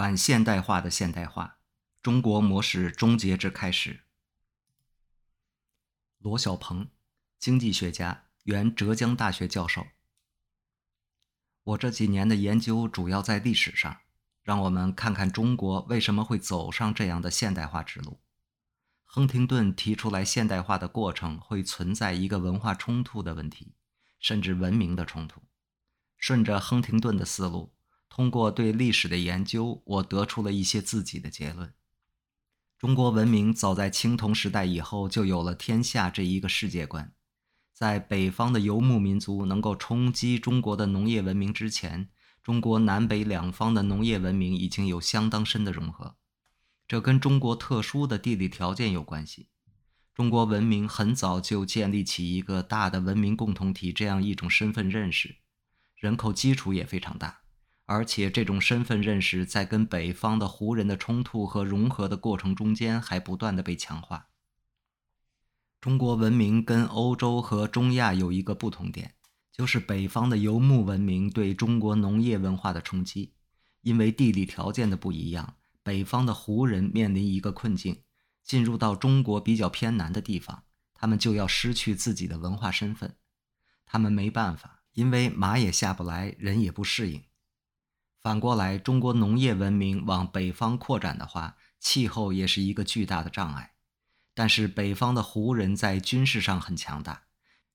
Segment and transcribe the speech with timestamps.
[0.00, 1.58] 反现代化的现代化，
[2.00, 4.00] 中国模式终结之开始。
[6.20, 6.88] 罗小鹏，
[7.38, 9.88] 经济学家，原浙江大学教授。
[11.64, 14.00] 我这几年的研究主要在历史上，
[14.42, 18.22] 让我们看看中国为什么会走上这样的现代化之路。
[19.04, 23.74] 亨廷顿提出来，现代化的过程会存在一个文化冲突的问题，
[24.18, 25.42] 甚至文明的冲突。
[26.16, 27.74] 顺着亨廷顿的思路，
[28.10, 31.72] 通过对历史的研究，我得出了一些自己的结论。
[32.76, 37.14] 中国文明早在青铜时代以后就有了天下这一个世界观。
[37.72, 42.10] 在北方的游牧民族能够冲击中国的农业文明之前，
[42.42, 46.16] 中国南北两方的农业文明已经有相当深的融合。
[46.88, 49.48] 这跟中国特殊的地理条件有关系。
[50.12, 55.36] 中国文明很早就建立起一个大的文明共同体这样一种身份认识，
[55.96, 57.39] 人口基础也非常大，
[57.90, 64.28] 而且这种身份认识在跟北方的胡人的冲突和融合的过程中间还不断的被强化。
[65.80, 69.16] 中国文明跟欧洲和中亚有一个不同点，
[69.50, 73.32] 就是北方的游牧文明对中国农业文化的冲击，
[73.80, 75.56] 因为地理条件的不一样。
[75.82, 78.04] 北方的胡人面临一个困境：
[78.44, 80.62] 进入到中国比较偏南的地方，
[80.94, 83.16] 他们就要失去自己的文化身份。
[83.84, 87.24] 他们没办法，因为马也下不来，人也不适应。
[88.20, 93.72] 反过来，中国农业文明往北方扩展的话，气候也是一个巨大的障碍。
[94.34, 97.24] 但是北方的胡人在军事上很强大，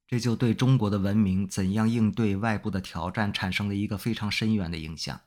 [0.07, 5.19] 这就对中国的文明怎样应对外部的挑战产生了一个非常深远的影响。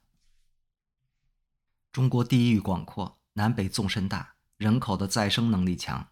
[1.91, 6.09] 中国地域广阔，南北纵深大，人口的再生能力强。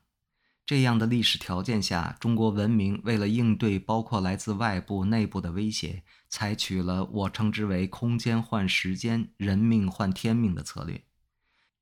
[0.67, 11.05] 这样的历史条件下，中国文明为了应对包括来自外部、内部的威胁，采取了我称之为“空间换时间，人命换天命”的策略。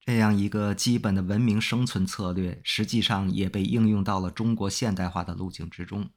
[0.04, 6.10] 这样一个基本的文明生存策略，实际上也被应用到了中国现代化的路径之中。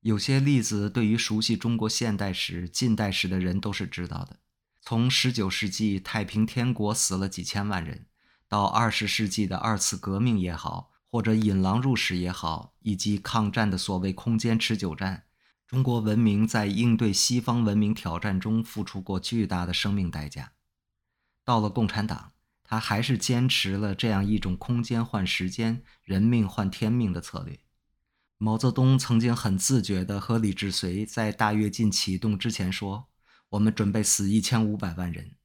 [0.00, 4.38] 有些例子，对于熟悉中国现代史、近代史的人都是知道的。
[4.80, 8.06] 从十九世纪太平天国死了几千万人，
[8.48, 15.24] 到二十世纪的二次革命也好，或者引狼入室也好，以及抗战的所谓空间持久战，
[15.66, 20.52] 中国文明在应对西方文明挑战中付出过巨大的生命代价。
[21.42, 22.32] 到了共产党，
[22.62, 27.60] 他还是坚持了这样一种空间换时间、人命换天命的策略。
[28.36, 33.08] 毛泽东曾经很自觉地和李志绥在大跃进启动之前说。
[33.50, 35.36] 我们准备死一千五百万人。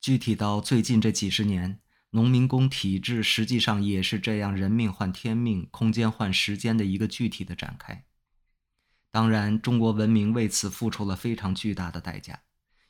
[0.00, 8.04] 具体到最近这几十年，农民工体制实际上也是这样人命换天命、空间换时间的一个具体的展开。
[9.12, 12.42] 当然，中国文明为此付出了非常巨大的代价。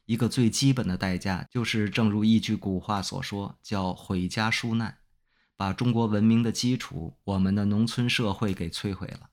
[0.06, 4.98] 一个最基本的代价就是，正如一句古话所说，叫“毁家纾难”，
[5.56, 9.30] 把中国文明的基础——我们的农村社会给摧毁了。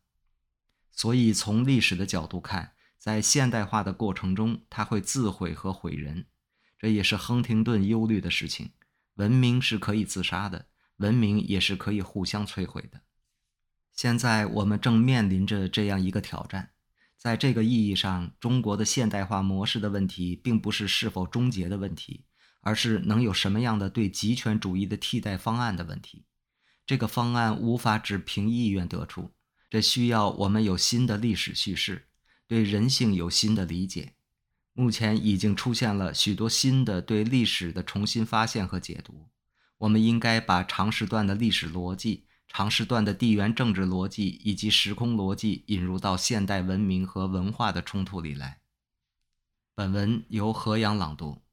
[0.92, 6.28] 所以，从历史的角度看，在现代化的过程中，它会自毁和毁人，
[6.78, 8.72] 这也是亨廷顿忧虑的事情。
[9.18, 10.68] 文明是可以自杀的，
[10.98, 13.02] 文明也是可以互相摧毁的。
[13.94, 16.72] 现在我们正面临着这样一个挑战。
[17.18, 22.26] 在这个意义上，中国的现代化模式的问题，并不是是否终结的问题，
[22.62, 26.26] 而是能有什么样的对极权主义的替代方案的问题。
[26.86, 29.34] 这个方案无法只凭意愿得出，
[29.68, 32.08] 这需要我们有新的历史叙事。
[32.48, 34.14] 对人性有新的理解，
[34.78, 39.28] 目前已经出现了许多新的对历史的重新发现和解读。
[39.80, 48.60] 我们应该把长时段的历史逻辑、长时段的地缘政治逻辑以及时空逻辑引入到现代文明和文化的冲突里来。
[49.74, 51.47] 本文由何阳朗读。